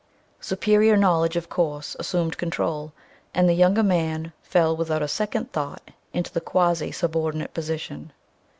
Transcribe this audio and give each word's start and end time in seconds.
Superior 0.39 0.97
knowledge, 0.97 1.35
of 1.35 1.47
course, 1.47 1.95
assumed 1.99 2.39
control, 2.39 2.91
and 3.35 3.47
the 3.47 3.53
younger 3.53 3.83
man 3.83 4.33
fell 4.41 4.75
without 4.75 5.03
a 5.03 5.07
second 5.07 5.51
thought 5.51 5.91
into 6.11 6.31
the 6.33 6.41
quasi 6.41 6.91
subordinate 6.91 7.53
position. 7.53 8.11